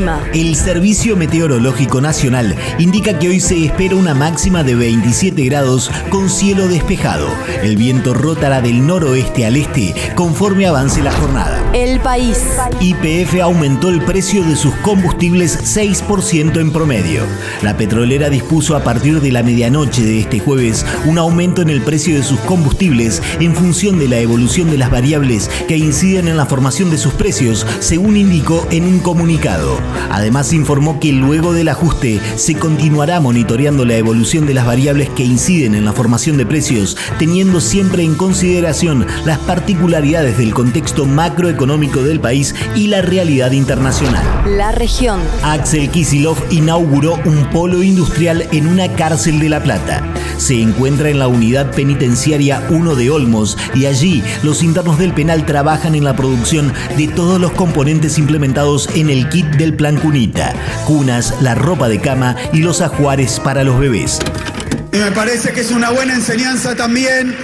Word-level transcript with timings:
El 0.00 0.06
clima. 0.06 0.30
El 0.32 0.56
Servicio 0.56 1.16
Meteorológico 1.16 2.00
Nacional 2.00 2.56
indica 2.78 3.18
que 3.18 3.28
hoy 3.28 3.40
se 3.40 3.66
espera 3.66 3.96
una 3.96 4.14
máxima 4.14 4.62
de 4.62 4.74
27 4.74 5.44
grados 5.44 5.90
con 6.08 6.30
cielo 6.30 6.68
despejado. 6.68 7.28
El 7.62 7.76
viento 7.76 8.14
rotará 8.14 8.62
del 8.62 8.86
noroeste 8.86 9.44
al 9.44 9.56
este 9.56 9.94
conforme 10.14 10.66
avance 10.66 11.02
la 11.02 11.12
jornada. 11.12 11.62
El 11.74 12.00
país. 12.00 12.38
YPF 12.80 13.40
aumentó 13.42 13.90
el 13.90 14.02
precio 14.02 14.42
de 14.44 14.56
sus 14.56 14.74
combustibles 14.76 15.58
6% 15.76 16.58
en 16.60 16.72
promedio. 16.72 17.24
La 17.62 17.76
petrolera 17.76 18.30
dispuso 18.30 18.76
a 18.76 18.82
partir 18.82 19.20
de 19.20 19.32
la 19.32 19.42
medianoche 19.42 20.02
de 20.02 20.20
este 20.20 20.40
jueves 20.40 20.86
un 21.04 21.18
aumento 21.18 21.62
en 21.62 21.68
el 21.68 21.82
precio 21.82 22.14
de 22.16 22.22
sus 22.22 22.40
combustibles 22.40 23.22
en 23.38 23.54
función 23.54 23.98
de 23.98 24.08
la 24.08 24.18
evolución 24.18 24.70
de 24.70 24.78
las 24.78 24.90
variables 24.90 25.50
que 25.68 25.76
inciden 25.76 26.28
en 26.28 26.36
la 26.36 26.46
formación 26.46 26.90
de 26.90 26.98
sus 26.98 27.12
precios, 27.14 27.66
según 27.80 28.16
indicó 28.16 28.66
en 28.70 28.84
un 28.84 29.00
comunicado. 29.00 29.89
Además 30.10 30.52
informó 30.52 31.00
que 31.00 31.12
luego 31.12 31.52
del 31.52 31.68
ajuste 31.68 32.20
se 32.36 32.54
continuará 32.54 33.20
monitoreando 33.20 33.84
la 33.84 33.96
evolución 33.96 34.46
de 34.46 34.54
las 34.54 34.66
variables 34.66 35.08
que 35.10 35.24
inciden 35.24 35.74
en 35.74 35.84
la 35.84 35.92
formación 35.92 36.36
de 36.36 36.46
precios, 36.46 36.96
teniendo 37.18 37.60
siempre 37.60 38.02
en 38.02 38.14
consideración 38.14 39.06
las 39.24 39.38
particularidades 39.38 40.38
del 40.38 40.54
contexto 40.54 41.06
macroeconómico 41.06 42.02
del 42.02 42.20
país 42.20 42.54
y 42.74 42.88
la 42.88 43.02
realidad 43.02 43.52
internacional. 43.52 44.24
La 44.46 44.72
región. 44.72 45.20
Axel 45.42 45.90
Kisilov 45.90 46.36
inauguró 46.50 47.18
un 47.24 47.48
polo 47.50 47.82
industrial 47.82 48.46
en 48.52 48.66
una 48.66 48.88
cárcel 48.94 49.38
de 49.40 49.48
La 49.48 49.62
Plata. 49.62 50.02
Se 50.36 50.60
encuentra 50.60 51.10
en 51.10 51.18
la 51.18 51.28
unidad 51.28 51.70
penitenciaria 51.72 52.66
1 52.70 52.94
de 52.94 53.10
Olmos 53.10 53.58
y 53.74 53.86
allí 53.86 54.22
los 54.42 54.62
internos 54.62 54.98
del 54.98 55.12
penal 55.12 55.44
trabajan 55.44 55.94
en 55.94 56.04
la 56.04 56.16
producción 56.16 56.72
de 56.96 57.08
todos 57.08 57.40
los 57.40 57.52
componentes 57.52 58.18
implementados 58.18 58.88
en 58.94 59.10
el 59.10 59.28
kit 59.28 59.46
del 59.56 59.74
plan 59.80 59.96
Cunita, 59.96 60.52
cunas, 60.86 61.40
la 61.40 61.54
ropa 61.54 61.88
de 61.88 61.98
cama 62.02 62.36
y 62.52 62.58
los 62.58 62.82
ajuares 62.82 63.40
para 63.40 63.64
los 63.64 63.80
bebés. 63.80 64.18
Y 64.92 64.98
me 64.98 65.10
parece 65.10 65.52
que 65.52 65.62
es 65.62 65.70
una 65.70 65.88
buena 65.88 66.12
enseñanza 66.12 66.76
también 66.76 67.34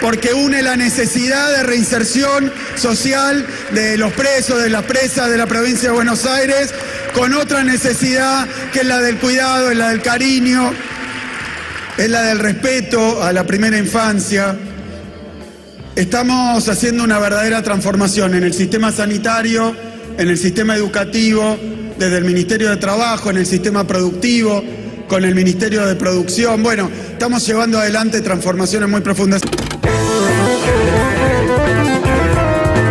porque 0.00 0.32
une 0.32 0.62
la 0.62 0.76
necesidad 0.76 1.50
de 1.50 1.64
reinserción 1.64 2.52
social 2.76 3.44
de 3.72 3.98
los 3.98 4.12
presos, 4.12 4.62
de 4.62 4.70
las 4.70 4.84
presas 4.84 5.30
de 5.30 5.36
la 5.36 5.48
provincia 5.48 5.88
de 5.88 5.94
Buenos 5.96 6.26
Aires, 6.26 6.72
con 7.12 7.34
otra 7.34 7.64
necesidad 7.64 8.46
que 8.72 8.82
es 8.82 8.86
la 8.86 9.00
del 9.00 9.16
cuidado, 9.16 9.72
es 9.72 9.76
la 9.76 9.88
del 9.88 10.00
cariño, 10.00 10.72
es 11.98 12.08
la 12.08 12.22
del 12.22 12.38
respeto 12.38 13.20
a 13.20 13.32
la 13.32 13.42
primera 13.42 13.76
infancia. 13.76 14.56
Estamos 15.96 16.68
haciendo 16.68 17.02
una 17.02 17.18
verdadera 17.18 17.64
transformación 17.64 18.36
en 18.36 18.44
el 18.44 18.54
sistema 18.54 18.92
sanitario, 18.92 19.74
en 20.16 20.28
el 20.28 20.38
sistema 20.38 20.76
educativo, 20.76 21.58
desde 22.00 22.16
el 22.16 22.24
Ministerio 22.24 22.70
de 22.70 22.78
Trabajo, 22.78 23.28
en 23.28 23.36
el 23.36 23.46
sistema 23.46 23.86
productivo, 23.86 24.64
con 25.06 25.22
el 25.22 25.34
Ministerio 25.34 25.86
de 25.86 25.94
Producción. 25.96 26.62
Bueno, 26.62 26.90
estamos 27.12 27.46
llevando 27.46 27.78
adelante 27.78 28.22
transformaciones 28.22 28.88
muy 28.88 29.02
profundas. 29.02 29.42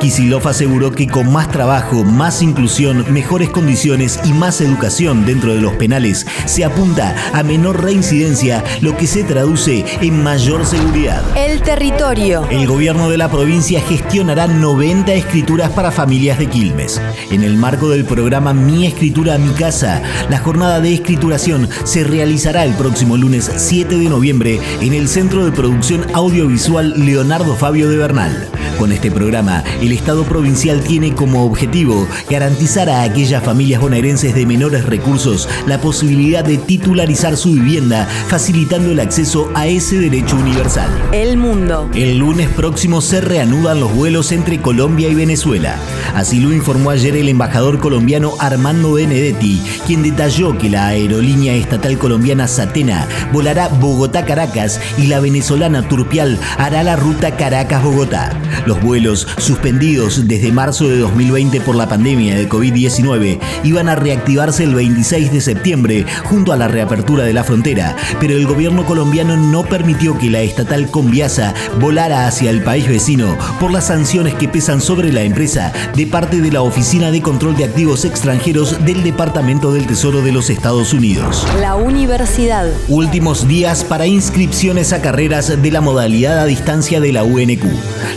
Kisilov 0.00 0.48
aseguró 0.48 0.92
que 0.92 1.06
con 1.06 1.30
más 1.30 1.50
trabajo, 1.50 2.04
más 2.04 2.40
inclusión, 2.40 3.04
mejores 3.12 3.50
condiciones 3.50 4.18
y 4.24 4.32
más 4.32 4.62
educación 4.62 5.26
dentro 5.26 5.54
de 5.54 5.60
los 5.60 5.74
penales 5.74 6.26
se 6.46 6.64
apunta 6.64 7.14
a 7.34 7.42
menor 7.42 7.84
reincidencia, 7.84 8.64
lo 8.80 8.96
que 8.96 9.06
se 9.06 9.24
traduce 9.24 9.84
en 10.00 10.22
mayor 10.22 10.64
seguridad. 10.64 11.22
El 11.36 11.60
territorio. 11.60 12.46
El 12.50 12.66
gobierno 12.66 13.10
de 13.10 13.18
la 13.18 13.30
provincia 13.30 13.80
gestionará 13.82 14.46
90 14.46 15.12
escrituras 15.12 15.70
para 15.70 15.90
familias 15.90 16.38
de 16.38 16.46
Quilmes. 16.46 17.00
En 17.30 17.44
el 17.44 17.58
marco 17.58 17.90
del 17.90 18.06
programa 18.06 18.54
Mi 18.54 18.86
Escritura 18.86 19.34
a 19.34 19.38
mi 19.38 19.52
casa, 19.52 20.02
la 20.30 20.38
jornada 20.38 20.80
de 20.80 20.94
escrituración 20.94 21.68
se 21.84 22.04
realizará 22.04 22.64
el 22.64 22.72
próximo 22.72 23.18
lunes 23.18 23.50
7 23.54 23.96
de 23.98 24.08
noviembre 24.08 24.60
en 24.80 24.94
el 24.94 25.08
Centro 25.08 25.44
de 25.44 25.52
Producción 25.52 26.06
Audiovisual 26.14 27.04
Leonardo 27.04 27.54
Fabio 27.54 27.90
de 27.90 27.98
Bernal. 27.98 28.48
Con 28.78 28.92
este 28.92 29.10
programa, 29.10 29.62
el 29.82 29.89
Estado 29.92 30.24
provincial 30.24 30.82
tiene 30.82 31.14
como 31.14 31.44
objetivo 31.44 32.06
garantizar 32.28 32.88
a 32.88 33.02
aquellas 33.02 33.42
familias 33.42 33.80
bonaerenses 33.80 34.34
de 34.34 34.46
menores 34.46 34.84
recursos 34.84 35.48
la 35.66 35.80
posibilidad 35.80 36.44
de 36.44 36.58
titularizar 36.58 37.36
su 37.36 37.52
vivienda, 37.52 38.06
facilitando 38.28 38.92
el 38.92 39.00
acceso 39.00 39.50
a 39.54 39.66
ese 39.66 39.98
derecho 39.98 40.36
universal. 40.36 40.90
El 41.12 41.36
mundo. 41.36 41.90
El 41.94 42.18
lunes 42.18 42.48
próximo 42.48 43.00
se 43.00 43.20
reanudan 43.20 43.80
los 43.80 43.92
vuelos 43.94 44.32
entre 44.32 44.60
Colombia 44.60 45.08
y 45.08 45.14
Venezuela. 45.14 45.76
Así 46.14 46.40
lo 46.40 46.52
informó 46.52 46.90
ayer 46.90 47.16
el 47.16 47.28
embajador 47.28 47.78
colombiano 47.78 48.34
Armando 48.38 48.92
Benedetti, 48.92 49.62
quien 49.86 50.02
detalló 50.02 50.56
que 50.56 50.70
la 50.70 50.86
aerolínea 50.88 51.54
estatal 51.54 51.98
colombiana 51.98 52.46
Satena 52.46 53.08
volará 53.32 53.68
Bogotá-Caracas 53.68 54.80
y 54.98 55.06
la 55.06 55.20
venezolana 55.20 55.88
Turpial 55.88 56.38
hará 56.58 56.82
la 56.82 56.96
ruta 56.96 57.36
Caracas-Bogotá. 57.36 58.32
Los 58.66 58.80
vuelos 58.82 59.26
suspendidos 59.38 59.79
desde 59.80 60.52
marzo 60.52 60.88
de 60.88 60.98
2020 60.98 61.62
por 61.62 61.74
la 61.74 61.88
pandemia 61.88 62.36
de 62.36 62.46
COVID-19 62.46 63.38
iban 63.64 63.88
a 63.88 63.94
reactivarse 63.94 64.62
el 64.64 64.74
26 64.74 65.32
de 65.32 65.40
septiembre 65.40 66.04
junto 66.24 66.52
a 66.52 66.58
la 66.58 66.68
reapertura 66.68 67.24
de 67.24 67.32
la 67.32 67.44
frontera, 67.44 67.96
pero 68.20 68.34
el 68.34 68.46
gobierno 68.46 68.84
colombiano 68.84 69.38
no 69.38 69.62
permitió 69.64 70.18
que 70.18 70.28
la 70.28 70.42
estatal 70.42 70.90
Conviasa 70.90 71.54
volara 71.80 72.26
hacia 72.26 72.50
el 72.50 72.62
país 72.62 72.86
vecino 72.88 73.38
por 73.58 73.70
las 73.70 73.86
sanciones 73.86 74.34
que 74.34 74.48
pesan 74.48 74.82
sobre 74.82 75.14
la 75.14 75.22
empresa 75.22 75.72
de 75.96 76.06
parte 76.06 76.42
de 76.42 76.52
la 76.52 76.60
Oficina 76.60 77.10
de 77.10 77.22
Control 77.22 77.56
de 77.56 77.64
Activos 77.64 78.04
Extranjeros 78.04 78.84
del 78.84 79.02
Departamento 79.02 79.72
del 79.72 79.86
Tesoro 79.86 80.20
de 80.20 80.32
los 80.32 80.50
Estados 80.50 80.92
Unidos. 80.92 81.46
La 81.58 81.76
universidad. 81.76 82.70
Últimos 82.88 83.48
días 83.48 83.82
para 83.84 84.06
inscripciones 84.06 84.92
a 84.92 85.00
carreras 85.00 85.62
de 85.62 85.70
la 85.70 85.80
modalidad 85.80 86.38
a 86.38 86.44
distancia 86.44 87.00
de 87.00 87.12
la 87.12 87.24
UNQ. 87.24 87.64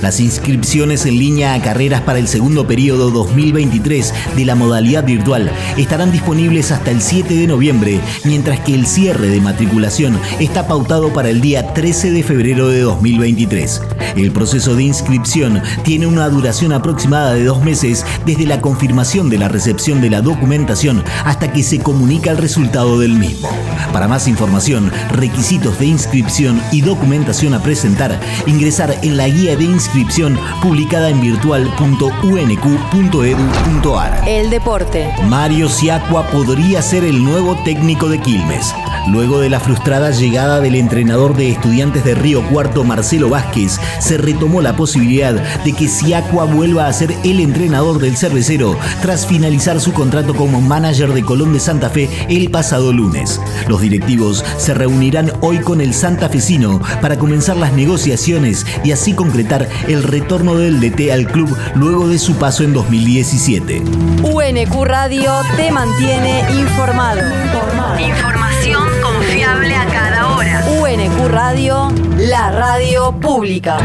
Las 0.01 0.19
inscripciones 0.19 1.05
en 1.05 1.19
línea 1.19 1.52
carreras 1.61 2.01
para 2.01 2.19
el 2.19 2.27
segundo 2.27 2.67
periodo 2.67 3.11
2023 3.11 4.13
de 4.35 4.45
la 4.45 4.55
modalidad 4.55 5.05
virtual 5.05 5.51
estarán 5.77 6.11
disponibles 6.11 6.71
hasta 6.71 6.91
el 6.91 7.01
7 7.01 7.33
de 7.33 7.47
noviembre, 7.47 7.99
mientras 8.23 8.59
que 8.61 8.73
el 8.75 8.85
cierre 8.85 9.27
de 9.29 9.41
matriculación 9.41 10.19
está 10.39 10.67
pautado 10.67 11.13
para 11.13 11.29
el 11.29 11.41
día 11.41 11.73
13 11.73 12.11
de 12.11 12.23
febrero 12.23 12.67
de 12.69 12.81
2023. 12.81 13.81
El 14.15 14.31
proceso 14.31 14.75
de 14.75 14.83
inscripción 14.83 15.61
tiene 15.83 16.07
una 16.07 16.29
duración 16.29 16.73
aproximada 16.73 17.33
de 17.33 17.45
dos 17.45 17.63
meses 17.63 18.05
desde 18.25 18.45
la 18.45 18.61
confirmación 18.61 19.29
de 19.29 19.37
la 19.37 19.49
recepción 19.49 20.01
de 20.01 20.09
la 20.09 20.21
documentación 20.21 21.03
hasta 21.25 21.51
que 21.51 21.63
se 21.63 21.79
comunica 21.79 22.31
el 22.31 22.37
resultado 22.37 22.99
del 22.99 23.13
mismo. 23.13 23.49
Para 23.91 24.07
más 24.07 24.27
información, 24.27 24.91
requisitos 25.11 25.79
de 25.79 25.85
inscripción 25.85 26.61
y 26.71 26.81
documentación 26.81 27.53
a 27.53 27.61
presentar, 27.61 28.19
ingresar 28.47 28.97
en 29.03 29.17
la 29.17 29.27
guía 29.27 29.55
de 29.55 29.65
inscripción 29.65 30.37
publicada 30.61 31.09
en 31.09 31.21
virtual.unq.edu.ar. 31.43 34.23
El 34.27 34.49
deporte. 34.49 35.13
Mario 35.27 35.67
Siacua 35.67 36.25
podría 36.27 36.81
ser 36.81 37.03
el 37.03 37.21
nuevo 37.23 37.57
técnico 37.63 38.07
de 38.07 38.19
Quilmes. 38.19 38.73
Luego 39.11 39.41
de 39.41 39.49
la 39.49 39.59
frustrada 39.59 40.11
llegada 40.11 40.61
del 40.61 40.75
entrenador 40.75 41.35
de 41.35 41.51
estudiantes 41.51 42.05
de 42.05 42.15
Río 42.15 42.41
Cuarto, 42.49 42.85
Marcelo 42.85 43.29
Vázquez, 43.29 43.77
se 43.99 44.17
retomó 44.17 44.61
la 44.61 44.77
posibilidad 44.77 45.33
de 45.63 45.73
que 45.73 45.89
Siacua 45.89 46.45
vuelva 46.45 46.87
a 46.87 46.93
ser 46.93 47.13
el 47.25 47.41
entrenador 47.41 47.99
del 47.99 48.15
cervecero 48.15 48.77
tras 49.01 49.27
finalizar 49.27 49.81
su 49.81 49.91
contrato 49.91 50.33
como 50.33 50.61
manager 50.61 51.11
de 51.13 51.23
Colón 51.23 51.51
de 51.51 51.59
Santa 51.59 51.89
Fe 51.89 52.09
el 52.29 52.49
pasado 52.49 52.93
lunes. 52.93 53.41
Los 53.67 53.81
directivos 53.81 54.45
se 54.57 54.73
reunirán 54.73 55.33
hoy 55.41 55.59
con 55.59 55.81
el 55.81 55.93
santafesino 55.93 56.79
para 57.01 57.17
comenzar 57.17 57.57
las 57.57 57.73
negociaciones 57.73 58.65
y 58.85 58.93
así 58.93 59.11
concretar 59.11 59.67
el 59.89 60.03
retorno 60.03 60.55
del 60.55 60.79
DT 60.79 61.11
al 61.11 61.27
club 61.33 61.57
luego 61.75 62.07
de 62.07 62.17
su 62.17 62.35
paso 62.35 62.63
en 62.63 62.73
2017. 62.73 63.81
UNQ 64.23 64.85
Radio 64.85 65.33
te 65.57 65.71
mantiene 65.71 66.45
informado. 66.51 67.21
Información 67.99 68.87
confiable 69.01 69.75
a 69.75 69.85
cada 69.87 70.35
hora. 70.35 70.63
UNQ 70.79 71.27
Radio, 71.27 71.91
la 72.17 72.51
radio 72.51 73.11
pública. 73.19 73.77